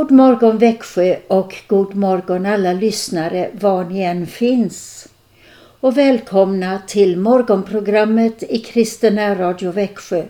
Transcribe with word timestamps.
God 0.00 0.10
morgon 0.10 0.58
Växjö 0.58 1.16
och 1.28 1.54
god 1.66 1.94
morgon 1.94 2.46
alla 2.46 2.72
lyssnare 2.72 3.50
var 3.52 3.84
ni 3.84 4.00
än 4.00 4.26
finns. 4.26 5.08
Och 5.80 5.98
välkomna 5.98 6.82
till 6.86 7.16
morgonprogrammet 7.16 8.42
i 8.42 8.58
Kristen 8.58 9.38
Radio 9.38 9.70
Växjö 9.70 10.24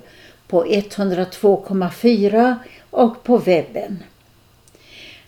på 0.49 0.65
102,4 0.65 2.55
och 2.91 3.25
på 3.25 3.39
webben. 3.39 4.03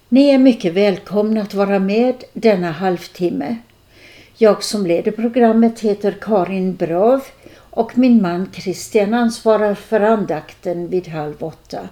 Ni 0.09 0.29
är 0.29 0.39
mycket 0.39 0.75
välkomna 0.75 1.43
att 1.43 1.55
vara 1.55 1.79
med 1.79 2.25
denna 2.33 2.71
halvtimme. 2.71 3.57
Jag 4.37 4.65
som 4.65 4.87
leder 4.87 5.13
programmet 5.13 5.81
heter 5.81 6.17
Karin 6.21 6.77
Brav 6.77 7.23
och 7.55 7.99
min 7.99 8.23
man 8.23 8.51
Christian 8.53 9.15
ansvarar 9.15 9.75
för 9.75 10.01
andakten 10.01 10.89
vid 10.89 11.09
halv 11.09 11.45
åtta. 11.45 11.89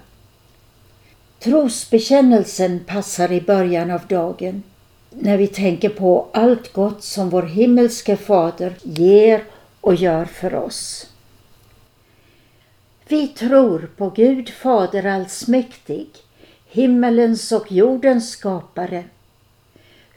Trosbekännelsen 1.40 2.80
passar 2.86 3.32
i 3.32 3.40
början 3.40 3.90
av 3.90 4.06
dagen 4.06 4.62
när 5.10 5.36
vi 5.36 5.46
tänker 5.46 5.88
på 5.88 6.28
allt 6.32 6.72
gott 6.72 7.02
som 7.02 7.30
vår 7.30 7.42
himmelske 7.42 8.16
fader 8.16 8.74
ger 8.82 9.44
och 9.80 9.94
gör 9.94 10.24
för 10.24 10.54
oss. 10.54 11.06
Vi 13.08 13.28
tror 13.28 13.90
på 13.96 14.10
Gud 14.10 14.48
Fader 14.48 15.06
allsmäktig, 15.06 16.08
himmelens 16.70 17.52
och 17.52 17.72
jordens 17.72 18.30
skapare. 18.30 19.04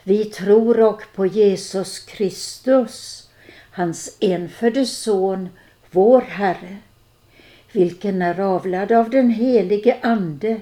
Vi 0.04 0.26
tror 0.26 0.80
och 0.80 1.02
på 1.16 1.26
Jesus 1.26 2.00
Kristus, 2.00 3.28
hans 3.72 4.18
enfödde 4.20 4.86
son, 4.86 5.50
vår 5.92 6.22
Herre, 6.22 6.78
vilken 7.72 8.22
är 8.22 8.40
avlad 8.40 8.92
av 8.92 9.10
den 9.10 9.30
helige 9.30 9.98
Ande, 10.02 10.62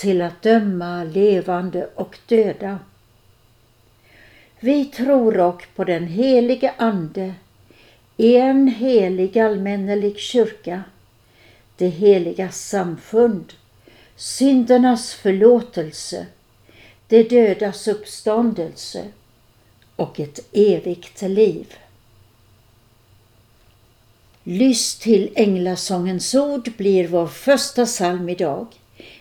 till 0.00 0.22
att 0.22 0.42
döma 0.42 1.04
levande 1.04 1.88
och 1.94 2.18
döda. 2.26 2.78
Vi 4.60 4.84
tror 4.84 5.32
dock 5.32 5.74
på 5.74 5.84
den 5.84 6.06
helige 6.06 6.74
Ande, 6.76 7.34
en 8.16 8.68
helig 8.68 9.38
allmännelig 9.38 10.18
kyrka, 10.18 10.82
det 11.76 11.88
heliga 11.88 12.50
samfund, 12.50 13.52
syndernas 14.16 15.14
förlåtelse, 15.14 16.26
det 17.06 17.22
dödas 17.22 17.88
uppståndelse 17.88 19.04
och 19.96 20.20
ett 20.20 20.40
evigt 20.52 21.22
liv. 21.22 21.74
Lyss 24.42 24.98
till 24.98 25.30
Änglasångens 25.34 26.34
ord 26.34 26.72
blir 26.76 27.08
vår 27.08 27.26
första 27.26 27.86
psalm 27.86 28.28
idag. 28.28 28.79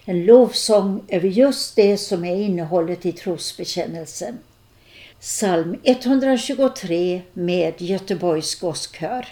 En 0.09 0.25
lovsång 0.25 1.03
över 1.08 1.28
just 1.28 1.75
det 1.75 1.97
som 1.97 2.25
är 2.25 2.36
innehållet 2.36 3.06
i 3.06 3.12
trosbekännelsen. 3.12 4.38
Psalm 5.20 5.75
123 5.84 7.22
med 7.34 7.81
Göteborgs 7.81 8.56
gosskör. 8.56 9.28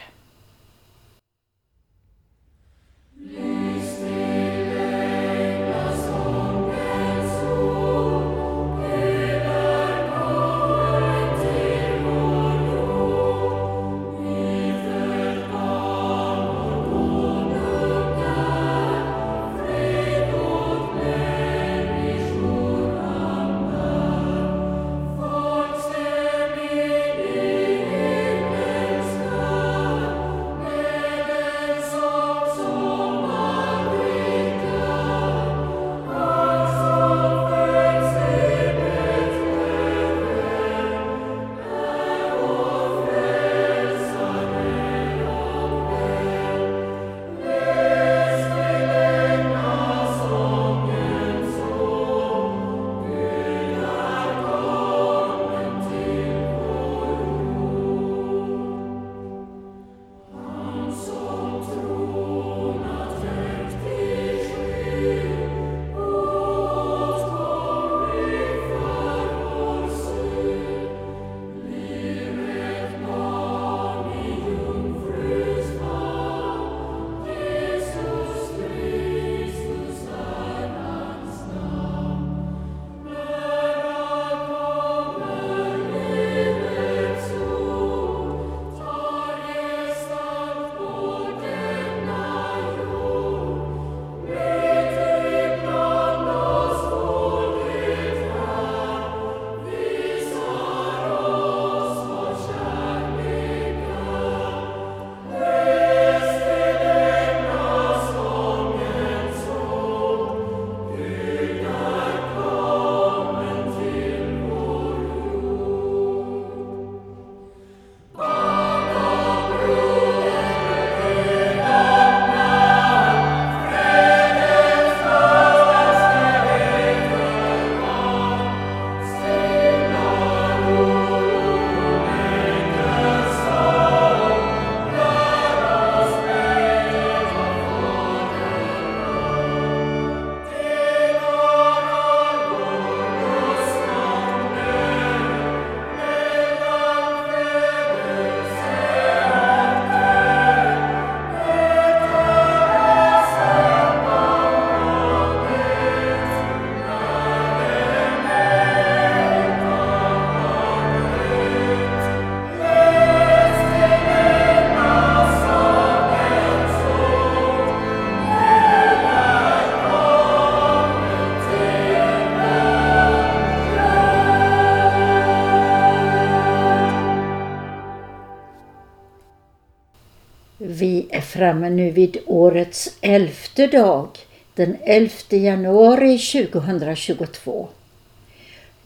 Framme 181.38 181.69
nu 181.69 181.92
vid 181.92 182.18
årets 182.25 182.98
elfte 183.01 183.68
dag, 183.68 184.07
den 184.54 184.78
11 184.84 185.10
januari 185.30 186.18
2022. 186.18 187.68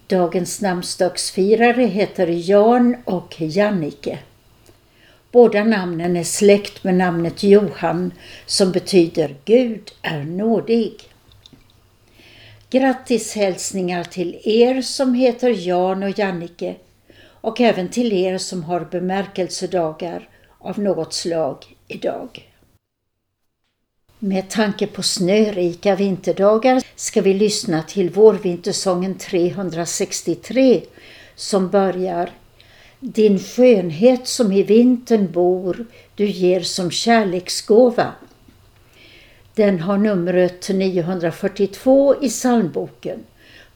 Dagens 0.08 0.62
namnsdagsfirare 0.62 1.84
heter 1.84 2.28
Jan 2.28 2.98
och 3.06 3.36
Jannike. 3.38 4.20
Båda 5.32 5.64
namnen 5.64 6.18
är 6.18 6.24
släkt 6.24 6.84
med 6.84 6.96
namnet 6.96 7.44
Johan 7.44 8.14
som 8.46 8.72
betyder 8.72 9.36
Gud 9.46 9.92
är 10.02 10.24
nådig. 10.24 10.94
Grattis 12.70 13.36
hälsningar 13.36 14.04
till 14.04 14.42
er 14.44 14.82
som 14.82 15.14
heter 15.14 15.68
Jan 15.68 16.04
och 16.04 16.20
Jannike 16.20 16.76
och 17.24 17.62
även 17.62 17.90
till 17.90 18.14
er 18.14 18.38
som 18.38 18.64
har 18.64 18.80
bemärkelsedagar 18.80 20.30
av 20.60 20.80
något 20.80 21.14
slag 21.14 21.66
idag. 21.92 22.52
Med 24.20 24.50
tanke 24.50 24.88
på 24.88 25.04
snörika 25.04 25.96
vinterdagar 25.96 26.84
ska 26.96 27.22
vi 27.22 27.34
lyssna 27.34 27.84
till 27.84 28.10
vårvintersången 28.10 29.16
363 29.16 30.82
som 31.36 31.70
börjar 31.70 32.32
Din 33.00 33.40
skönhet 33.40 34.28
som 34.28 34.52
i 34.52 34.64
vintern 34.64 35.32
bor 35.32 35.86
du 36.16 36.26
ger 36.26 36.62
som 36.62 36.92
kärleksgåva. 36.92 38.12
Den 39.56 39.80
har 39.80 39.98
numret 39.98 40.70
942 40.70 42.16
i 42.22 42.30
psalmboken. 42.30 43.20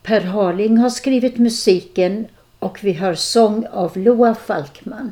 Per 0.04 0.22
Harling 0.22 0.78
har 0.78 0.90
skrivit 0.90 1.38
musiken 1.38 2.28
och 2.60 2.84
vi 2.84 2.92
hör 2.92 3.16
sång 3.16 3.66
av 3.66 3.98
Loa 3.98 4.36
Falkman. 4.36 5.12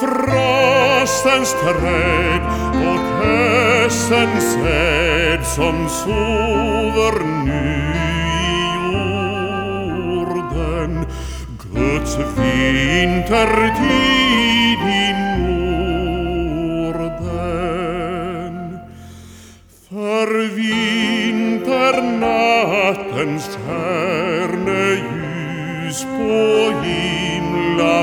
frostens 0.00 1.52
träd 1.52 2.42
och 2.72 3.00
hösten 3.24 4.40
säd 4.40 5.46
som 5.46 5.88
sover 5.88 7.24
nu 7.44 7.92
i 8.34 8.36
jorden. 10.14 11.06
Guds 11.74 12.18
vintertid 12.36 13.80
i 14.80 14.82
Norden. 15.38 17.18
För 19.88 20.28
vinternattens 20.54 23.46
stjärneljus 23.66 25.98
på 26.02 26.38
himla 26.82 27.96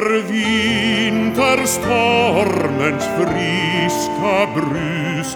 der 0.00 0.28
Winterstormens 0.28 3.04
friska 3.16 4.36
brus 4.54 5.30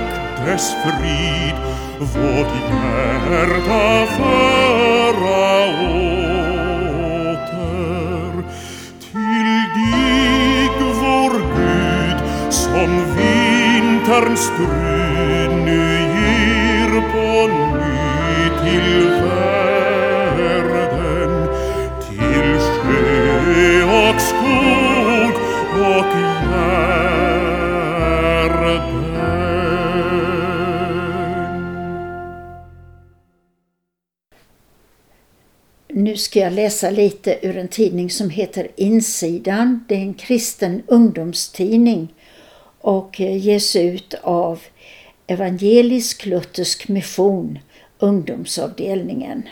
des 0.47 0.65
Fried, 0.83 1.59
wo 1.99 2.29
die 2.51 2.65
Gerda 2.71 3.91
verrauter, 4.17 5.15
til 9.01 9.49
dig 9.77 10.77
vor 11.01 11.35
Güt 11.55 12.19
som 12.51 12.91
vinterns 13.17 14.45
grüne 14.57 15.85
ihr 16.29 16.93
bonny 17.13 18.51
til 18.61 18.89
Welt, 19.23 19.54
Nu 36.15 36.19
ska 36.19 36.41
jag 36.41 36.53
läsa 36.53 36.91
lite 36.91 37.39
ur 37.43 37.57
en 37.57 37.69
tidning 37.69 38.11
som 38.11 38.31
heter 38.31 38.69
Insidan. 38.77 39.85
Det 39.89 39.95
är 39.95 39.99
en 39.99 40.15
kristen 40.15 40.83
ungdomstidning 40.87 42.15
och 42.81 43.21
eh, 43.21 43.37
ges 43.37 43.77
ut 43.77 44.15
av 44.23 44.61
Evangelisk 45.27 46.27
Luthersk 46.27 46.89
Mission, 46.89 47.59
ungdomsavdelningen. 47.99 49.49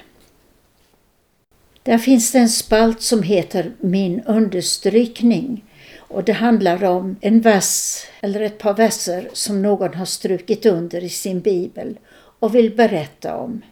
Där 1.82 1.98
finns 1.98 2.32
det 2.32 2.38
en 2.38 2.48
spalt 2.48 3.02
som 3.02 3.22
heter 3.22 3.72
Min 3.80 4.20
understrykning 4.20 5.64
och 5.96 6.24
det 6.24 6.32
handlar 6.32 6.84
om 6.84 7.16
en 7.20 7.40
vers 7.40 8.04
eller 8.20 8.40
ett 8.40 8.58
par 8.58 8.74
verser 8.74 9.28
som 9.32 9.62
någon 9.62 9.94
har 9.94 10.06
strukit 10.06 10.66
under 10.66 11.04
i 11.04 11.08
sin 11.08 11.40
bibel 11.40 11.98
och 12.14 12.54
vill 12.54 12.76
berätta 12.76 13.36
om. 13.36 13.62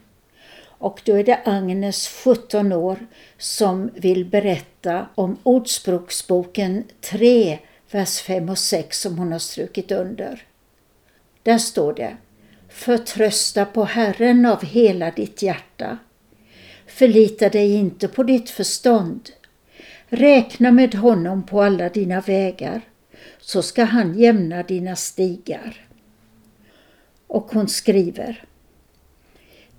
Och 0.80 1.00
då 1.04 1.14
är 1.14 1.24
det 1.24 1.40
Agnes, 1.44 2.08
17 2.08 2.72
år, 2.72 3.06
som 3.38 3.90
vill 3.94 4.24
berätta 4.24 5.06
om 5.14 5.36
Ordspråksboken 5.42 6.84
3, 7.00 7.58
vers 7.90 8.20
5 8.20 8.48
och 8.48 8.58
6 8.58 9.00
som 9.00 9.18
hon 9.18 9.32
har 9.32 9.38
strukit 9.38 9.90
under. 9.92 10.42
Där 11.42 11.58
står 11.58 11.92
det 11.92 12.16
Förtrösta 12.68 13.64
på 13.64 13.84
Herren 13.84 14.46
av 14.46 14.64
hela 14.64 15.10
ditt 15.10 15.42
hjärta. 15.42 15.98
Förlita 16.86 17.48
dig 17.48 17.74
inte 17.74 18.08
på 18.08 18.22
ditt 18.22 18.50
förstånd. 18.50 19.30
Räkna 20.08 20.70
med 20.70 20.94
honom 20.94 21.42
på 21.46 21.62
alla 21.62 21.88
dina 21.88 22.20
vägar, 22.20 22.80
så 23.40 23.62
ska 23.62 23.84
han 23.84 24.18
jämna 24.18 24.62
dina 24.62 24.96
stigar. 24.96 25.86
Och 27.26 27.52
hon 27.52 27.68
skriver 27.68 28.44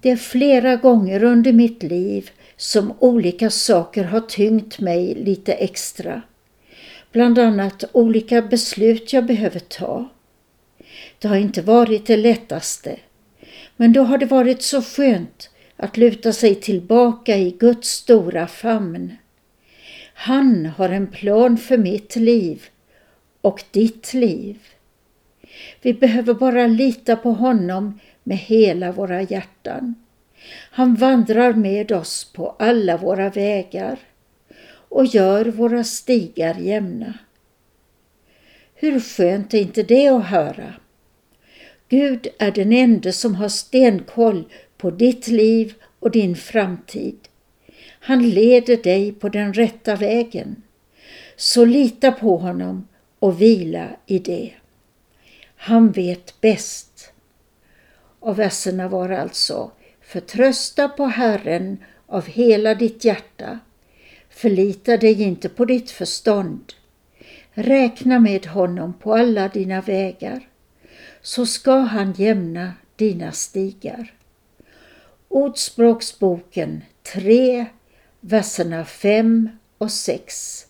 det 0.01 0.09
är 0.09 0.15
flera 0.15 0.75
gånger 0.75 1.23
under 1.23 1.53
mitt 1.53 1.83
liv 1.83 2.29
som 2.57 2.93
olika 2.99 3.49
saker 3.49 4.03
har 4.03 4.19
tyngt 4.19 4.79
mig 4.79 5.15
lite 5.15 5.53
extra. 5.53 6.21
Bland 7.11 7.39
annat 7.39 7.83
olika 7.91 8.41
beslut 8.41 9.13
jag 9.13 9.25
behöver 9.25 9.59
ta. 9.59 10.09
Det 11.19 11.27
har 11.27 11.35
inte 11.35 11.61
varit 11.61 12.05
det 12.05 12.17
lättaste, 12.17 12.99
men 13.77 13.93
då 13.93 14.03
har 14.03 14.17
det 14.17 14.25
varit 14.25 14.61
så 14.61 14.81
skönt 14.81 15.49
att 15.77 15.97
luta 15.97 16.33
sig 16.33 16.55
tillbaka 16.55 17.37
i 17.37 17.51
Guds 17.51 17.89
stora 17.89 18.47
famn. 18.47 19.13
Han 20.13 20.65
har 20.65 20.89
en 20.89 21.07
plan 21.07 21.57
för 21.57 21.77
mitt 21.77 22.15
liv 22.15 22.65
och 23.41 23.63
ditt 23.71 24.13
liv. 24.13 24.57
Vi 25.81 25.93
behöver 25.93 26.33
bara 26.33 26.67
lita 26.67 27.15
på 27.15 27.31
honom 27.31 27.99
med 28.23 28.37
hela 28.37 28.91
våra 28.91 29.21
hjärtan. 29.21 29.95
Han 30.71 30.95
vandrar 30.95 31.53
med 31.53 31.91
oss 31.91 32.31
på 32.33 32.55
alla 32.59 32.97
våra 32.97 33.29
vägar 33.29 33.99
och 34.89 35.05
gör 35.05 35.45
våra 35.45 35.83
stigar 35.83 36.55
jämna. 36.55 37.13
Hur 38.73 38.99
skönt 38.99 39.53
är 39.53 39.61
inte 39.61 39.83
det 39.83 40.07
att 40.07 40.25
höra? 40.25 40.73
Gud 41.89 42.27
är 42.39 42.51
den 42.51 42.73
enda 42.73 43.11
som 43.11 43.35
har 43.35 43.49
stenkoll 43.49 44.43
på 44.77 44.91
ditt 44.91 45.27
liv 45.27 45.73
och 45.99 46.11
din 46.11 46.35
framtid. 46.35 47.17
Han 47.99 48.29
leder 48.29 48.77
dig 48.77 49.11
på 49.11 49.29
den 49.29 49.53
rätta 49.53 49.95
vägen. 49.95 50.63
Så 51.35 51.65
lita 51.65 52.11
på 52.11 52.37
honom 52.37 52.87
och 53.19 53.41
vila 53.41 53.87
i 54.05 54.19
det. 54.19 54.51
Han 55.55 55.91
vet 55.91 56.41
bäst. 56.41 56.90
Och 58.21 58.39
verserna 58.39 58.87
var 58.87 59.09
alltså 59.09 59.71
Förtrösta 60.01 60.89
på 60.89 61.05
Herren 61.05 61.77
av 62.07 62.25
hela 62.25 62.75
ditt 62.75 63.05
hjärta. 63.05 63.59
Förlita 64.29 64.97
dig 64.97 65.21
inte 65.21 65.49
på 65.49 65.65
ditt 65.65 65.91
förstånd. 65.91 66.73
Räkna 67.53 68.19
med 68.19 68.45
honom 68.45 68.93
på 68.93 69.13
alla 69.15 69.47
dina 69.47 69.81
vägar, 69.81 70.47
så 71.21 71.45
ska 71.45 71.75
han 71.77 72.13
jämna 72.13 72.73
dina 72.95 73.31
stigar. 73.31 74.13
Ordspråksboken 75.27 76.81
3, 77.13 77.65
verserna 78.19 78.85
5 78.85 79.49
och 79.77 79.91
6. 79.91 80.67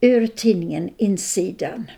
Ur 0.00 0.26
tidningen 0.26 0.90
Insidan. 0.96 1.90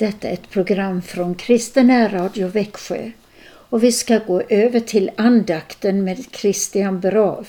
Detta 0.00 0.28
är 0.28 0.32
ett 0.32 0.50
program 0.50 1.02
från 1.02 1.34
Kristen 1.34 2.10
Radio 2.10 2.48
Växjö 2.48 3.10
och 3.46 3.84
vi 3.84 3.92
ska 3.92 4.18
gå 4.18 4.42
över 4.48 4.80
till 4.80 5.10
andakten 5.16 6.04
med 6.04 6.24
Christian 6.32 7.00
Brav. 7.00 7.48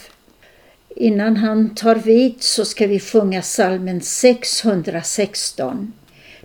Innan 0.95 1.37
han 1.37 1.75
tar 1.75 1.95
vid 1.95 2.43
så 2.43 2.65
ska 2.65 2.87
vi 2.87 2.99
sjunga 2.99 3.41
salmen 3.41 4.01
616. 4.01 5.93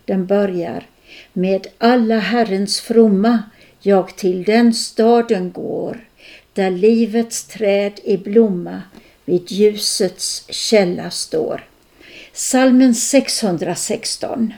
Den 0.04 0.26
börjar 0.26 0.86
med 1.32 1.66
alla 1.78 2.18
Herrens 2.18 2.80
fromma 2.80 3.42
jag 3.80 4.16
till 4.16 4.44
den 4.44 4.74
staden 4.74 5.52
går 5.52 6.08
där 6.52 6.70
livets 6.70 7.44
träd 7.44 8.00
i 8.04 8.16
blomma 8.16 8.82
vid 9.24 9.50
ljusets 9.50 10.44
källa 10.48 11.10
står. 11.10 11.64
Salmen 12.32 12.94
616 12.94 14.52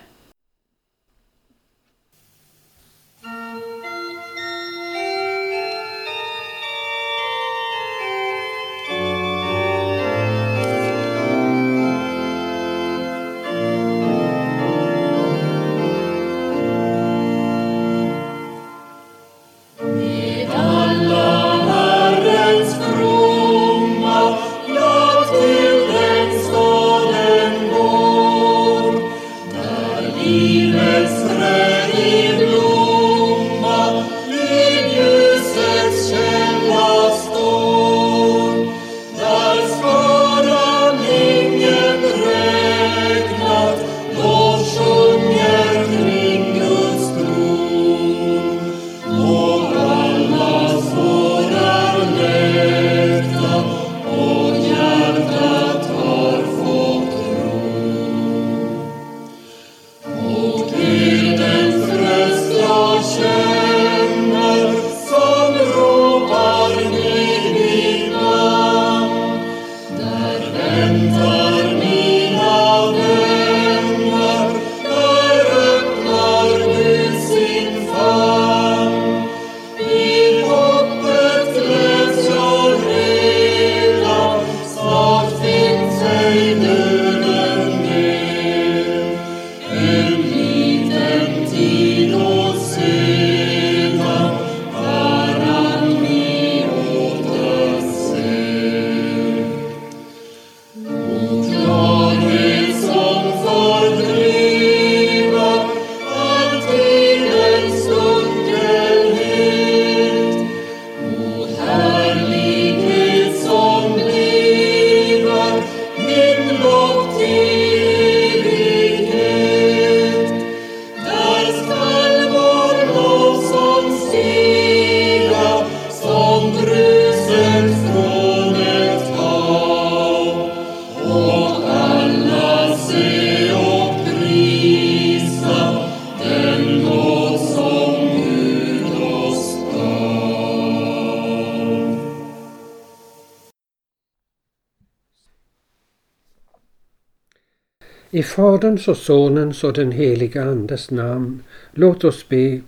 I 148.18 148.22
Faderns 148.22 148.88
och 148.88 148.96
Sonens 148.96 149.64
och 149.64 149.72
den 149.72 149.92
heliga 149.92 150.42
Andes 150.42 150.90
namn. 150.90 151.42
Låt 151.72 152.04
oss 152.04 152.28
be. 152.28 152.60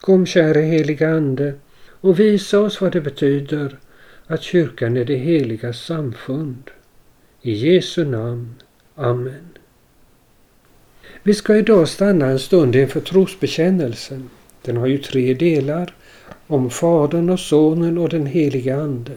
Kom 0.00 0.26
käre 0.26 0.60
heliga 0.60 1.08
Ande 1.08 1.54
och 2.00 2.20
visa 2.20 2.60
oss 2.60 2.80
vad 2.80 2.92
det 2.92 3.00
betyder 3.00 3.78
att 4.26 4.42
kyrkan 4.42 4.96
är 4.96 5.04
det 5.04 5.16
heliga 5.16 5.72
samfund. 5.72 6.70
I 7.42 7.52
Jesu 7.52 8.04
namn. 8.04 8.54
Amen. 8.94 9.48
Vi 11.22 11.34
ska 11.34 11.56
idag 11.56 11.88
stanna 11.88 12.26
en 12.26 12.38
stund 12.38 12.76
inför 12.76 13.00
trosbekännelsen. 13.00 14.30
Den 14.62 14.76
har 14.76 14.86
ju 14.86 14.98
tre 14.98 15.34
delar, 15.34 15.94
om 16.46 16.70
Fadern 16.70 17.30
och 17.30 17.40
Sonen 17.40 17.98
och 17.98 18.08
den 18.08 18.26
heliga 18.26 18.76
Ande. 18.76 19.14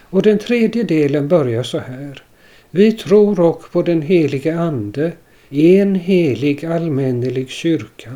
Och 0.00 0.22
den 0.22 0.38
tredje 0.38 0.82
delen 0.82 1.28
börjar 1.28 1.62
så 1.62 1.78
här. 1.78 2.22
Vi 2.70 2.92
tror 2.92 3.40
också 3.40 3.68
på 3.70 3.82
den 3.82 4.02
helige 4.02 4.58
Ande, 4.58 5.12
en 5.50 5.94
helig 5.94 6.64
allmännelig 6.64 7.48
kyrka, 7.48 8.10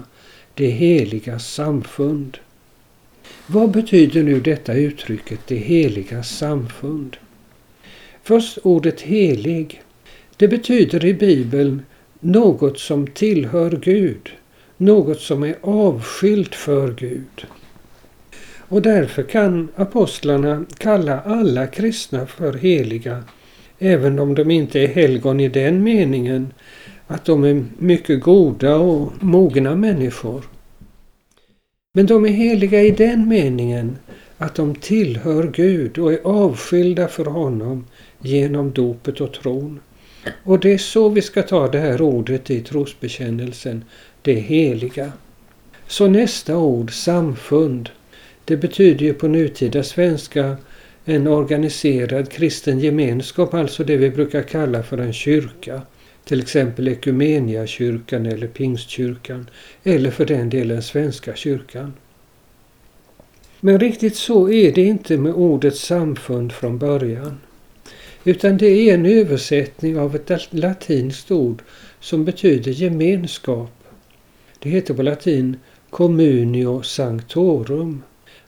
det 0.55 0.67
heliga 0.67 1.39
samfund. 1.39 2.39
Vad 3.47 3.71
betyder 3.71 4.23
nu 4.23 4.41
detta 4.41 4.75
uttrycket 4.75 5.41
det 5.47 5.57
heliga 5.57 6.23
samfund? 6.23 7.17
Först 8.23 8.59
ordet 8.63 9.01
helig. 9.01 9.83
Det 10.37 10.49
betyder 10.49 11.05
i 11.05 11.15
Bibeln 11.15 11.83
något 12.21 12.79
som 12.79 13.07
tillhör 13.07 13.71
Gud, 13.71 14.31
något 14.77 15.21
som 15.21 15.43
är 15.43 15.57
avskilt 15.61 16.55
för 16.55 16.93
Gud. 16.93 17.47
Och 18.69 18.83
därför 18.83 19.23
kan 19.23 19.69
apostlarna 19.77 20.65
kalla 20.79 21.21
alla 21.21 21.67
kristna 21.67 22.27
för 22.27 22.53
heliga, 22.53 23.25
även 23.79 24.19
om 24.19 24.35
de 24.35 24.51
inte 24.51 24.81
är 24.81 24.89
helgon 24.89 25.41
i 25.41 25.49
den 25.49 25.83
meningen 25.83 26.53
att 27.07 27.25
de 27.25 27.45
är 27.45 27.65
mycket 27.79 28.21
goda 28.21 28.77
och 28.77 29.13
mogna 29.21 29.77
människor. 29.77 30.45
Men 31.93 32.07
de 32.07 32.25
är 32.25 32.29
heliga 32.29 32.83
i 32.83 32.91
den 32.91 33.29
meningen 33.29 33.99
att 34.39 34.55
de 34.55 34.75
tillhör 34.75 35.53
Gud 35.55 35.99
och 35.99 36.13
är 36.13 36.21
avskilda 36.25 37.09
för 37.09 37.25
honom 37.25 37.87
genom 38.21 38.73
dopet 38.73 39.21
och 39.21 39.33
tron. 39.33 39.81
Och 40.45 40.61
det 40.61 40.73
är 40.73 40.79
så 40.79 41.09
vi 41.09 41.23
ska 41.23 41.43
ta 41.43 41.69
det 41.69 41.79
här 41.79 42.03
ordet 42.03 42.51
i 42.51 42.61
trosbekännelsen, 42.61 43.85
det 44.23 44.35
heliga. 44.35 45.13
Så 45.87 46.07
nästa 46.07 46.57
ord, 46.57 46.93
samfund, 46.93 47.91
det 48.45 48.57
betyder 48.57 49.07
ju 49.07 49.15
på 49.15 49.29
nutida 49.29 49.83
svenska 49.83 50.57
en 51.05 51.27
organiserad 51.27 52.31
kristen 52.31 52.81
gemenskap, 52.81 53.55
alltså 53.55 53.85
det 53.85 53.97
vi 53.97 54.11
brukar 54.11 54.43
kalla 54.43 54.83
för 54.83 54.99
en 54.99 55.13
kyrka. 55.13 55.83
Till 56.25 56.41
exempel 56.41 56.89
Ekumeniakyrkan 56.89 58.27
eller 58.27 58.47
Pingstkyrkan 58.47 59.51
eller 59.83 60.11
för 60.11 60.27
den 60.27 60.51
delen 60.51 60.83
Svenska 60.83 61.35
kyrkan. 61.35 61.93
Men 63.61 63.81
riktigt 63.81 64.17
så 64.17 64.51
är 64.51 64.73
det 64.73 64.83
inte 64.83 65.17
med 65.17 65.33
ordet 65.33 65.77
samfund 65.77 66.53
från 66.53 66.79
början. 66.79 67.41
Utan 68.25 68.57
det 68.57 68.67
är 68.67 68.95
en 68.95 69.07
översättning 69.07 69.99
av 69.99 70.17
ett 70.17 70.49
latinskt 70.51 71.31
ord 71.31 71.63
som 72.01 72.25
betyder 72.25 72.73
gemenskap. 72.73 73.71
Det 74.59 74.71
heter 74.71 74.95
på 74.95 75.03
latin 75.03 75.57
communio 75.91 76.83
sanctorum, 76.83 78.03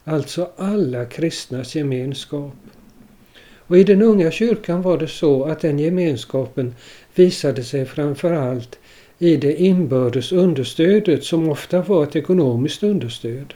alltså 0.06 0.50
alla 0.56 1.04
kristnas 1.04 1.74
gemenskap. 1.74 2.54
Och 3.58 3.78
i 3.78 3.84
den 3.84 4.02
unga 4.02 4.30
kyrkan 4.30 4.82
var 4.82 4.98
det 4.98 5.08
så 5.08 5.44
att 5.44 5.60
den 5.60 5.78
gemenskapen 5.78 6.74
visade 7.14 7.64
sig 7.64 7.86
framför 7.86 8.32
allt 8.32 8.78
i 9.18 9.36
det 9.36 9.62
inbördes 9.62 10.32
understödet 10.32 11.24
som 11.24 11.48
ofta 11.48 11.82
var 11.82 12.02
ett 12.02 12.16
ekonomiskt 12.16 12.82
understöd. 12.82 13.54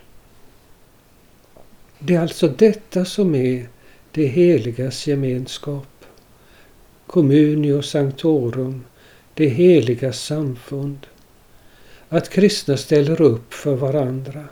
Det 1.98 2.14
är 2.14 2.20
alltså 2.20 2.48
detta 2.48 3.04
som 3.04 3.34
är 3.34 3.68
det 4.12 4.26
heligas 4.26 5.06
gemenskap. 5.06 5.86
Communio 7.06 7.82
Sanctorum, 7.82 8.84
det 9.34 9.48
heliga 9.48 10.12
samfund. 10.12 11.06
Att 12.08 12.28
kristna 12.28 12.76
ställer 12.76 13.22
upp 13.22 13.54
för 13.54 13.74
varandra. 13.74 14.44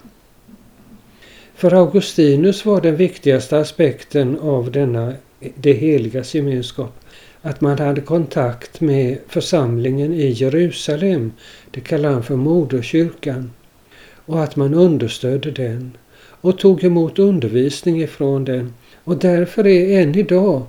För 1.59 1.75
Augustinus 1.75 2.65
var 2.65 2.81
den 2.81 2.97
viktigaste 2.97 3.59
aspekten 3.59 4.39
av 4.39 4.73
denna 4.73 5.15
det 5.55 5.73
heligas 5.73 6.35
gemenskap 6.35 7.01
att 7.43 7.61
man 7.61 7.79
hade 7.79 8.01
kontakt 8.01 8.81
med 8.81 9.19
församlingen 9.29 10.15
i 10.15 10.29
Jerusalem, 10.29 11.33
det 11.71 11.81
kallar 11.81 12.11
han 12.13 12.23
för 12.23 12.37
moderkyrkan, 12.37 13.51
och 14.27 14.43
att 14.43 14.57
man 14.57 14.75
understödde 14.75 15.51
den 15.51 15.97
och 16.19 16.59
tog 16.59 16.85
emot 16.85 17.19
undervisning 17.19 18.03
ifrån 18.03 18.45
den. 18.45 18.75
Och 19.05 19.17
därför 19.17 19.67
är 19.67 20.03
än 20.03 20.15
idag 20.15 20.63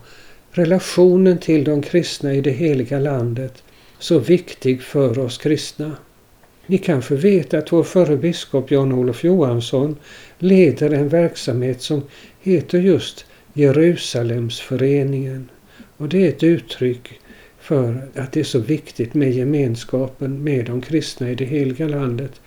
relationen 0.51 1.37
till 1.37 1.63
de 1.63 1.81
kristna 1.81 2.33
i 2.33 2.41
det 2.41 2.51
heliga 2.51 2.99
landet 2.99 3.63
så 3.99 4.19
viktig 4.19 4.81
för 4.81 5.19
oss 5.19 5.37
kristna. 5.37 5.91
Ni 6.69 6.77
kanske 6.77 7.15
vet 7.15 7.53
att 7.53 7.71
vår 7.71 7.83
förre 7.83 8.17
biskop 8.17 8.71
Jan-Olof 8.71 9.23
Johansson 9.23 9.95
leder 10.39 10.89
en 10.89 11.09
verksamhet 11.09 11.81
som 11.81 12.01
heter 12.39 12.79
just 12.79 13.25
Jerusalemsföreningen. 13.53 15.49
Och 15.97 16.09
det 16.09 16.25
är 16.25 16.29
ett 16.29 16.43
uttryck 16.43 17.19
för 17.59 18.07
att 18.15 18.31
det 18.31 18.39
är 18.39 18.43
så 18.43 18.59
viktigt 18.59 19.13
med 19.13 19.31
gemenskapen 19.31 20.43
med 20.43 20.65
de 20.65 20.81
kristna 20.81 21.29
i 21.29 21.35
det 21.35 21.45
heliga 21.45 21.87
landet. 21.87 22.41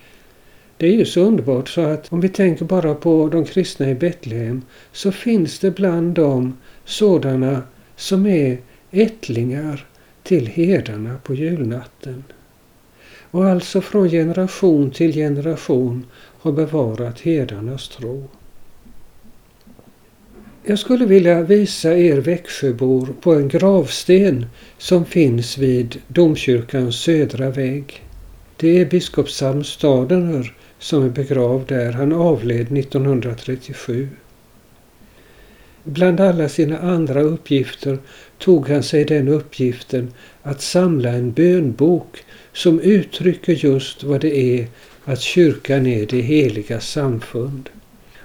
Det 0.77 0.87
är 0.87 0.93
ju 0.93 1.05
så 1.05 1.21
underbart 1.21 1.69
så 1.69 1.81
att 1.81 2.11
om 2.13 2.21
vi 2.21 2.29
tänker 2.29 2.65
bara 2.65 2.95
på 2.95 3.29
de 3.29 3.45
kristna 3.45 3.89
i 3.89 3.95
Betlehem 3.95 4.61
så 4.91 5.11
finns 5.11 5.59
det 5.59 5.71
bland 5.71 6.13
dem 6.13 6.57
sådana 6.85 7.61
som 7.95 8.25
är 8.25 8.57
ättlingar 8.91 9.87
till 10.23 10.47
herdarna 10.47 11.17
på 11.23 11.33
julnatten. 11.33 12.23
Och 13.33 13.45
alltså 13.45 13.81
från 13.81 14.09
generation 14.09 14.91
till 14.91 15.13
generation 15.13 16.05
har 16.15 16.51
bevarat 16.51 17.19
herdarnas 17.19 17.89
tro. 17.89 18.29
Jag 20.63 20.79
skulle 20.79 21.05
vilja 21.05 21.41
visa 21.41 21.97
er 21.97 22.17
Växjöbor 22.17 23.07
på 23.21 23.33
en 23.33 23.47
gravsten 23.47 24.45
som 24.77 25.05
finns 25.05 25.57
vid 25.57 26.01
domkyrkans 26.07 26.95
södra 26.95 27.49
vägg. 27.49 28.03
Det 28.57 28.81
är 28.81 28.85
biskop 28.85 29.29
Sam 29.29 29.63
Stadener 29.63 30.55
som 30.79 31.03
är 31.03 31.09
begravd 31.09 31.67
där. 31.67 31.91
Han 31.91 32.13
avled 32.13 32.77
1937. 32.77 34.09
Bland 35.83 36.19
alla 36.19 36.49
sina 36.49 36.77
andra 36.77 37.21
uppgifter 37.21 37.97
tog 38.37 38.69
han 38.69 38.83
sig 38.83 39.05
den 39.05 39.27
uppgiften 39.27 40.11
att 40.41 40.61
samla 40.61 41.09
en 41.09 41.31
bönbok 41.31 42.23
som 42.53 42.79
uttrycker 42.79 43.53
just 43.53 44.03
vad 44.03 44.21
det 44.21 44.37
är 44.37 44.67
att 45.05 45.21
kyrkan 45.21 45.87
är 45.87 46.05
det 46.05 46.21
heliga 46.21 46.79
samfund. 46.79 47.69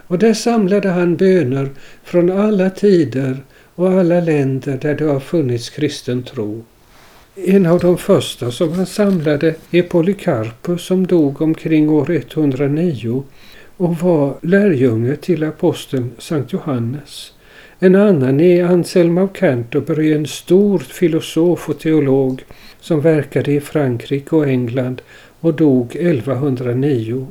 Och 0.06 0.18
där 0.18 0.34
samlade 0.34 0.88
han 0.88 1.16
böner 1.16 1.70
från 2.04 2.30
alla 2.30 2.70
tider 2.70 3.36
och 3.74 3.90
alla 3.90 4.20
länder 4.20 4.78
där 4.82 4.94
det 4.94 5.04
har 5.04 5.20
funnits 5.20 5.70
kristen 5.70 6.22
tro. 6.22 6.64
En 7.34 7.66
av 7.66 7.80
de 7.80 7.98
första 7.98 8.50
som 8.50 8.72
han 8.72 8.86
samlade 8.86 9.54
är 9.70 9.82
Polycarpus 9.82 10.82
som 10.82 11.06
dog 11.06 11.42
omkring 11.42 11.90
år 11.90 12.10
109 12.10 13.24
och 13.76 13.96
var 13.96 14.38
lärjunge 14.42 15.16
till 15.16 15.44
aposteln 15.44 16.10
Sankt 16.18 16.52
Johannes. 16.52 17.32
En 17.80 17.94
annan 17.94 18.40
är 18.40 18.64
Anselm 18.64 19.18
av 19.18 19.28
Canterbury, 19.28 20.12
en 20.12 20.26
stor 20.26 20.78
filosof 20.78 21.68
och 21.68 21.78
teolog 21.78 22.44
som 22.80 23.00
verkade 23.00 23.52
i 23.52 23.60
Frankrike 23.60 24.36
och 24.36 24.48
England 24.48 25.02
och 25.40 25.54
dog 25.54 25.96
1109. 25.96 27.26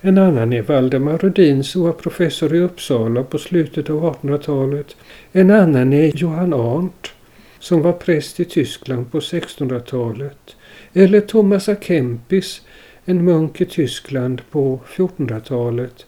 En 0.00 0.18
annan 0.18 0.52
är 0.52 0.62
Valdemar 0.62 1.18
Rudin 1.18 1.64
som 1.64 1.82
var 1.82 1.92
professor 1.92 2.54
i 2.54 2.60
Uppsala 2.60 3.22
på 3.22 3.38
slutet 3.38 3.90
av 3.90 4.14
1800-talet. 4.14 4.96
En 5.32 5.50
annan 5.50 5.92
är 5.92 6.16
Johan 6.16 6.54
Arndt 6.54 7.12
som 7.58 7.82
var 7.82 7.92
präst 7.92 8.40
i 8.40 8.44
Tyskland 8.44 9.12
på 9.12 9.20
1600-talet. 9.20 10.56
Eller 10.92 11.20
Thomas 11.20 11.68
A. 11.68 11.76
Kempis, 11.80 12.62
en 13.04 13.24
munk 13.24 13.60
i 13.60 13.64
Tyskland 13.64 14.42
på 14.50 14.80
1400-talet. 14.96 16.06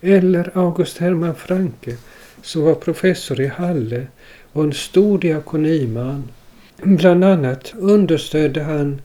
Eller 0.00 0.50
August 0.54 0.98
Hermann 0.98 1.34
Franke 1.34 1.96
som 2.44 2.62
var 2.62 2.74
professor 2.74 3.40
i 3.40 3.46
Halle 3.46 4.06
och 4.52 4.64
en 4.64 4.72
stor 4.72 5.18
diakoniman. 5.18 6.24
Bland 6.82 7.24
annat 7.24 7.74
understödde 7.78 8.62
han 8.62 9.00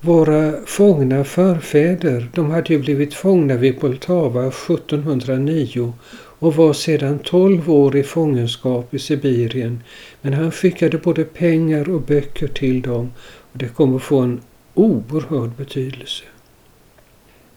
våra 0.00 0.52
fångna 0.66 1.24
förfäder. 1.24 2.28
De 2.34 2.50
hade 2.50 2.72
ju 2.72 2.78
blivit 2.78 3.14
fångna 3.14 3.56
vid 3.56 3.80
Poltava 3.80 4.46
1709 4.46 5.92
och 6.38 6.56
var 6.56 6.72
sedan 6.72 7.18
12 7.18 7.70
år 7.70 7.96
i 7.96 8.02
fångenskap 8.02 8.94
i 8.94 8.98
Sibirien. 8.98 9.82
Men 10.20 10.32
han 10.32 10.50
skickade 10.50 10.98
både 10.98 11.24
pengar 11.24 11.90
och 11.90 12.00
böcker 12.00 12.48
till 12.48 12.82
dem 12.82 13.12
och 13.52 13.58
det 13.58 13.68
kommer 13.68 13.98
få 13.98 14.18
en 14.18 14.40
oerhörd 14.74 15.50
betydelse. 15.50 16.24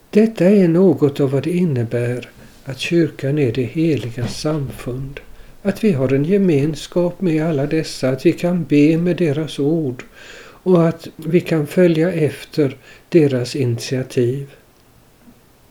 Detta 0.09 0.45
är 0.45 0.67
något 0.67 1.19
av 1.19 1.31
vad 1.31 1.43
det 1.43 1.51
innebär 1.51 2.29
att 2.65 2.79
kyrkan 2.79 3.37
är 3.37 3.51
det 3.51 3.63
heliga 3.63 4.27
samfund. 4.27 5.19
Att 5.61 5.83
vi 5.83 5.91
har 5.91 6.13
en 6.13 6.25
gemenskap 6.25 7.21
med 7.21 7.45
alla 7.45 7.65
dessa, 7.65 8.09
att 8.09 8.25
vi 8.25 8.31
kan 8.31 8.63
be 8.63 8.97
med 8.97 9.17
deras 9.17 9.59
ord 9.59 10.03
och 10.37 10.87
att 10.87 11.07
vi 11.15 11.41
kan 11.41 11.67
följa 11.67 12.11
efter 12.11 12.77
deras 13.09 13.55
initiativ. 13.55 14.49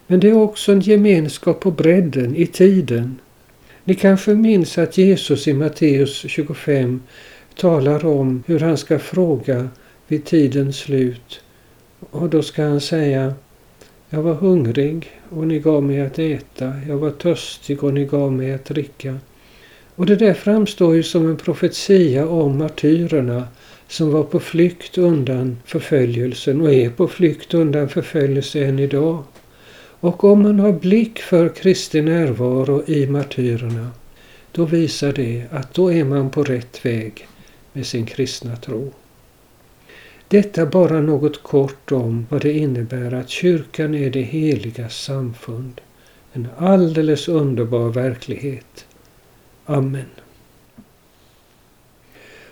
Men 0.06 0.20
det 0.20 0.28
är 0.28 0.34
också 0.34 0.72
en 0.72 0.80
gemenskap 0.80 1.60
på 1.60 1.70
bredden, 1.70 2.36
i 2.36 2.46
tiden. 2.46 3.18
Ni 3.84 3.94
kanske 3.94 4.34
minns 4.34 4.78
att 4.78 4.98
Jesus 4.98 5.48
i 5.48 5.52
Matteus 5.52 6.24
25 6.28 7.02
talar 7.56 8.06
om 8.06 8.42
hur 8.46 8.60
han 8.60 8.76
ska 8.76 8.98
fråga 8.98 9.68
vid 10.08 10.24
tidens 10.24 10.76
slut. 10.76 11.40
Och 12.10 12.28
då 12.28 12.42
ska 12.42 12.62
han 12.62 12.80
säga 12.80 13.34
jag 14.10 14.22
var 14.22 14.34
hungrig 14.34 15.10
och 15.30 15.46
ni 15.46 15.58
gav 15.58 15.82
mig 15.82 16.00
att 16.00 16.18
äta. 16.18 16.72
Jag 16.88 16.96
var 16.96 17.10
törstig 17.10 17.84
och 17.84 17.94
ni 17.94 18.04
gav 18.04 18.32
mig 18.32 18.52
att 18.52 18.64
dricka. 18.64 19.18
Och 19.96 20.06
det 20.06 20.16
där 20.16 20.34
framstår 20.34 20.94
ju 20.94 21.02
som 21.02 21.30
en 21.30 21.36
profetia 21.36 22.28
om 22.28 22.58
martyrerna 22.58 23.48
som 23.88 24.10
var 24.10 24.22
på 24.22 24.40
flykt 24.40 24.98
undan 24.98 25.56
förföljelsen 25.64 26.60
och 26.60 26.72
är 26.72 26.90
på 26.90 27.08
flykt 27.08 27.54
undan 27.54 27.88
förföljelse 27.88 28.64
än 28.64 28.78
idag. 28.78 29.22
Och 30.00 30.24
om 30.24 30.42
man 30.42 30.60
har 30.60 30.72
blick 30.72 31.18
för 31.18 31.48
Kristi 31.48 32.02
närvaro 32.02 32.82
i 32.86 33.06
martyrerna, 33.06 33.90
då 34.52 34.64
visar 34.64 35.12
det 35.12 35.44
att 35.50 35.74
då 35.74 35.92
är 35.92 36.04
man 36.04 36.30
på 36.30 36.42
rätt 36.42 36.86
väg 36.86 37.28
med 37.72 37.86
sin 37.86 38.06
kristna 38.06 38.56
tro. 38.56 38.92
Detta 40.34 40.66
bara 40.66 41.00
något 41.00 41.42
kort 41.42 41.92
om 41.92 42.26
vad 42.30 42.42
det 42.42 42.52
innebär 42.52 43.14
att 43.14 43.28
kyrkan 43.28 43.94
är 43.94 44.10
det 44.10 44.22
heliga 44.22 44.88
samfund. 44.88 45.80
En 46.32 46.48
alldeles 46.58 47.28
underbar 47.28 47.88
verklighet. 47.88 48.86
Amen. 49.64 50.10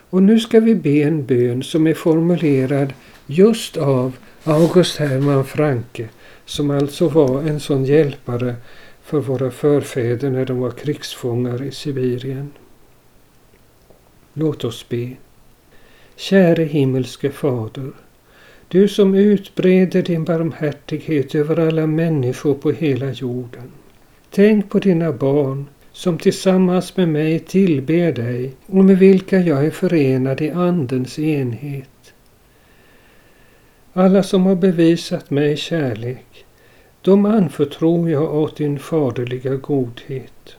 Och 0.09 0.23
nu 0.23 0.39
ska 0.39 0.59
vi 0.59 0.75
be 0.75 1.01
en 1.01 1.25
bön 1.25 1.63
som 1.63 1.87
är 1.87 1.93
formulerad 1.93 2.93
just 3.25 3.77
av 3.77 4.17
August 4.43 4.97
Hermann 4.97 5.45
Franke 5.45 6.09
som 6.45 6.71
alltså 6.71 7.07
var 7.07 7.41
en 7.41 7.59
sån 7.59 7.85
hjälpare 7.85 8.55
för 9.03 9.19
våra 9.19 9.51
förfäder 9.51 10.29
när 10.29 10.45
de 10.45 10.59
var 10.59 10.71
krigsfångar 10.71 11.63
i 11.63 11.71
Sibirien. 11.71 12.51
Låt 14.33 14.63
oss 14.63 14.89
be. 14.89 15.15
Käre 16.15 16.63
himmelske 16.63 17.31
Fader, 17.31 17.91
du 18.67 18.87
som 18.87 19.15
utbreder 19.15 20.01
din 20.01 20.23
barmhärtighet 20.23 21.35
över 21.35 21.59
alla 21.59 21.87
människor 21.87 22.53
på 22.53 22.71
hela 22.71 23.11
jorden. 23.11 23.71
Tänk 24.29 24.69
på 24.69 24.79
dina 24.79 25.11
barn 25.11 25.65
som 25.91 26.17
tillsammans 26.17 26.97
med 26.97 27.09
mig 27.09 27.39
tillber 27.39 28.11
dig 28.11 28.53
och 28.65 28.85
med 28.85 28.99
vilka 28.99 29.39
jag 29.39 29.65
är 29.65 29.71
förenad 29.71 30.41
i 30.41 30.49
Andens 30.49 31.19
enhet. 31.19 32.13
Alla 33.93 34.23
som 34.23 34.45
har 34.45 34.55
bevisat 34.55 35.29
mig 35.29 35.57
kärlek, 35.57 36.45
de 37.01 37.25
anförtror 37.25 38.09
jag 38.09 38.35
åt 38.35 38.57
din 38.57 38.79
faderliga 38.79 39.55
godhet. 39.55 40.57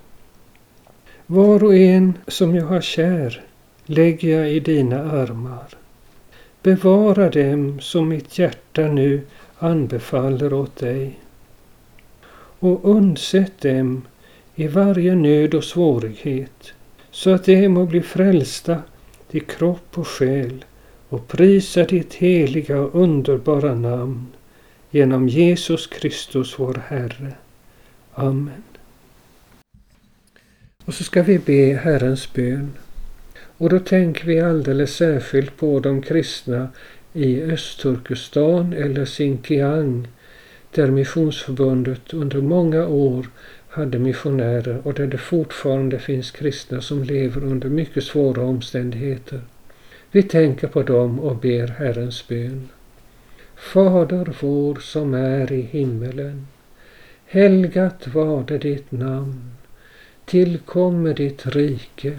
Var 1.26 1.64
och 1.64 1.74
en 1.74 2.18
som 2.28 2.54
jag 2.54 2.66
har 2.66 2.80
kär 2.80 3.44
lägger 3.86 4.38
jag 4.38 4.52
i 4.52 4.60
dina 4.60 5.12
armar. 5.12 5.68
Bevara 6.62 7.30
dem 7.30 7.80
som 7.80 8.08
mitt 8.08 8.38
hjärta 8.38 8.82
nu 8.82 9.20
anbefaller 9.58 10.52
åt 10.52 10.76
dig. 10.76 11.18
Och 12.58 12.80
undsätt 12.84 13.60
dem 13.60 14.02
i 14.54 14.68
varje 14.68 15.14
nöd 15.14 15.54
och 15.54 15.64
svårighet 15.64 16.72
så 17.10 17.30
att 17.30 17.44
de 17.44 17.68
må 17.68 17.86
bli 17.86 18.02
frälsta 18.02 18.82
till 19.30 19.44
kropp 19.44 19.98
och 19.98 20.08
själ 20.08 20.64
och 21.08 21.28
prisa 21.28 21.84
ditt 21.84 22.14
heliga 22.14 22.80
och 22.80 23.02
underbara 23.02 23.74
namn 23.74 24.26
genom 24.90 25.28
Jesus 25.28 25.86
Kristus 25.86 26.58
vår 26.58 26.82
Herre. 26.86 27.32
Amen. 28.14 28.62
Och 30.84 30.94
så 30.94 31.04
ska 31.04 31.22
vi 31.22 31.38
be 31.38 31.80
Herrens 31.82 32.32
bön. 32.32 32.72
Och 33.58 33.68
då 33.68 33.78
tänker 33.78 34.26
vi 34.26 34.40
alldeles 34.40 34.96
särskilt 34.96 35.56
på 35.56 35.80
de 35.80 36.02
kristna 36.02 36.68
i 37.12 37.42
Östturkestan 37.42 38.72
eller 38.72 39.04
Xinjiang 39.04 40.08
där 40.70 40.90
Missionsförbundet 40.90 42.14
under 42.14 42.40
många 42.40 42.86
år 42.86 43.26
hade 43.68 43.98
missionärer 43.98 44.80
och 44.82 44.94
där 44.94 45.06
det 45.06 45.18
fortfarande 45.18 45.98
finns 45.98 46.30
kristna 46.30 46.80
som 46.80 47.02
lever 47.04 47.44
under 47.44 47.68
mycket 47.68 48.04
svåra 48.04 48.42
omständigheter. 48.42 49.40
Vi 50.10 50.22
tänker 50.22 50.68
på 50.68 50.82
dem 50.82 51.20
och 51.20 51.36
ber 51.36 51.66
Herrens 51.66 52.28
bön. 52.28 52.68
Fader 53.56 54.36
vår 54.40 54.74
som 54.74 55.14
är 55.14 55.52
i 55.52 55.60
himmelen. 55.60 56.46
Helgat 57.26 58.06
varde 58.06 58.58
ditt 58.58 58.92
namn. 58.92 59.50
Tillkommer 60.24 61.14
ditt 61.14 61.46
rike. 61.46 62.18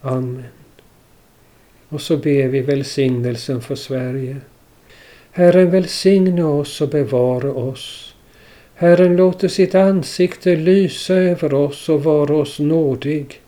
Amen. 0.00 0.44
Och 1.88 2.00
så 2.00 2.16
ber 2.16 2.48
vi 2.48 2.60
välsignelsen 2.60 3.60
för 3.60 3.74
Sverige. 3.74 4.36
Herren 5.30 5.70
välsigne 5.70 6.42
oss 6.42 6.80
och 6.80 6.88
bevara 6.88 7.52
oss. 7.52 8.14
Herren 8.74 9.16
låter 9.16 9.48
sitt 9.48 9.74
ansikte 9.74 10.56
lysa 10.56 11.14
över 11.14 11.54
oss 11.54 11.88
och 11.88 12.04
vara 12.04 12.36
oss 12.36 12.58
nådig. 12.58 13.40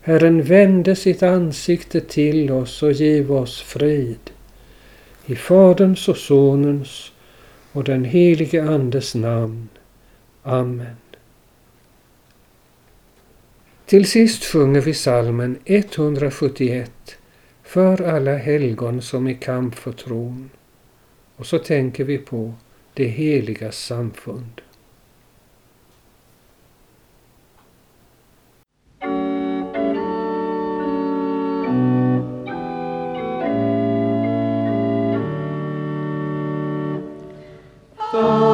Herren 0.00 0.42
vände 0.42 0.96
sitt 0.96 1.22
ansikte 1.22 2.00
till 2.00 2.50
oss 2.50 2.82
och 2.82 2.92
giv 2.92 3.32
oss 3.32 3.62
frid. 3.62 4.30
I 5.26 5.36
Faderns 5.36 6.08
och 6.08 6.16
Sonens 6.16 7.12
och 7.72 7.84
den 7.84 8.04
helige 8.04 8.62
Andes 8.62 9.14
namn. 9.14 9.68
Amen. 10.42 10.96
Till 13.88 14.06
sist 14.06 14.44
sjunger 14.44 14.80
vi 14.80 14.94
salmen 14.94 15.58
171 15.64 17.16
för 17.62 18.02
alla 18.02 18.36
helgon 18.36 19.02
som 19.02 19.28
i 19.28 19.34
kamp 19.34 19.74
för 19.74 19.92
tron. 19.92 20.50
Och 21.36 21.46
så 21.46 21.58
tänker 21.58 22.04
vi 22.04 22.18
på 22.18 22.54
det 22.94 23.06
heliga 23.06 23.72
samfund. 23.72 24.60
Oh. 38.12 38.47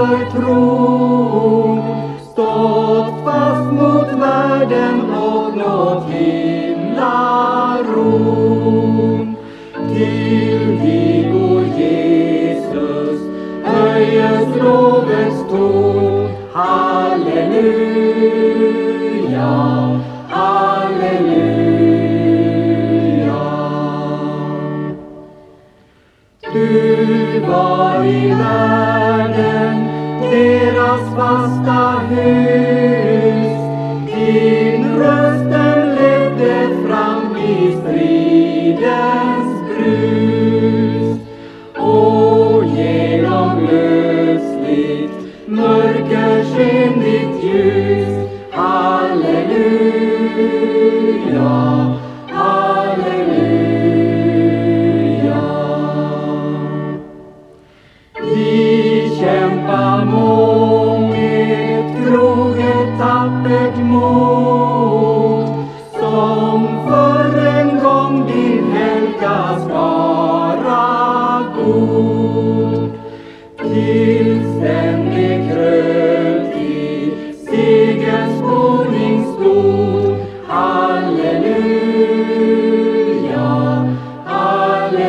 För 0.00 0.30
tron 0.30 1.82
stått 2.32 3.24
fast 3.24 3.72
mot 3.72 4.12
världen 4.20 5.00
och 5.10 5.56
nått 5.56 6.04
himlaron. 6.10 6.96
Till 9.94 10.78
dig 10.78 11.32
o 11.34 11.62
Jesus, 11.78 13.20
höjes 13.64 14.56
lovets 14.62 15.50
ton. 15.50 16.28
Halleluja, 16.52 17.60
halleluja. 20.28 21.30
Du 26.52 27.40
var 27.40 28.04
i 28.04 28.28
världen 28.28 28.79
deras 30.28 31.00
fasta 31.16 32.04
hus. 32.10 33.50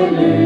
Halleluja. 0.02 0.41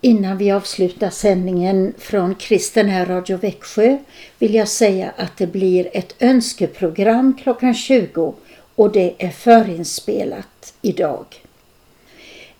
Innan 0.00 0.38
vi 0.38 0.50
avslutar 0.50 1.10
sändningen 1.10 1.94
från 1.98 2.34
Kristen 2.34 2.88
här 2.88 3.06
Radio 3.06 3.36
Växjö 3.36 3.98
vill 4.38 4.54
jag 4.54 4.68
säga 4.68 5.12
att 5.16 5.36
det 5.36 5.46
blir 5.46 5.88
ett 5.92 6.14
önskeprogram 6.18 7.38
klockan 7.42 7.74
20 7.74 8.34
och 8.74 8.92
det 8.92 9.14
är 9.18 9.30
förinspelat 9.30 10.74
idag. 10.82 11.26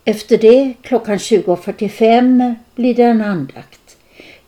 Efter 0.05 0.39
det 0.39 0.75
klockan 0.83 1.19
20.45 1.19 2.55
blir 2.75 2.95
det 2.95 3.03
en 3.03 3.21
andakt. 3.21 3.78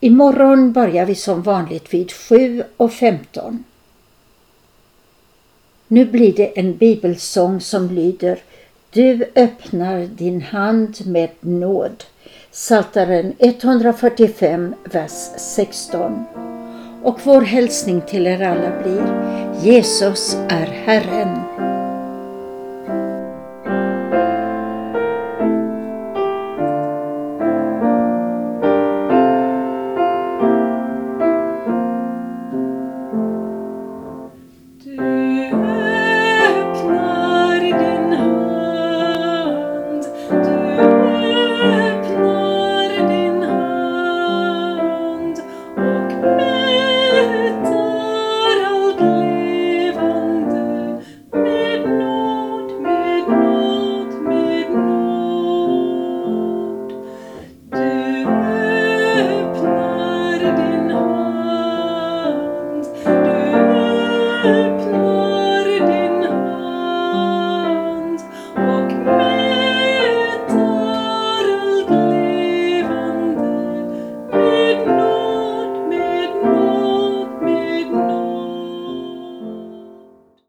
Imorgon 0.02 0.72
börjar 0.72 1.06
vi 1.06 1.14
som 1.14 1.42
vanligt 1.42 1.94
vid 1.94 2.08
7.15. 2.08 3.58
Nu 5.88 6.04
blir 6.04 6.32
det 6.32 6.58
en 6.58 6.76
bibelsång 6.76 7.60
som 7.60 7.90
lyder 7.90 8.38
Du 8.90 9.24
öppnar 9.34 10.06
din 10.06 10.42
hand 10.42 11.06
med 11.06 11.30
nåd. 11.40 12.04
Saltaren 12.50 13.32
145, 13.38 14.74
vers 14.84 15.12
16. 15.36 16.24
Och 17.02 17.20
vår 17.24 17.40
hälsning 17.40 18.00
till 18.00 18.26
er 18.26 18.42
alla 18.42 18.82
blir 18.82 19.04
Jesus 19.62 20.34
är 20.48 20.66
Herren. 20.66 21.69